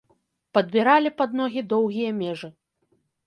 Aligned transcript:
Падбіралі 0.57 1.11
пад 1.19 1.35
ногі 1.41 1.63
доўгія 1.73 2.09
межы. 2.21 2.49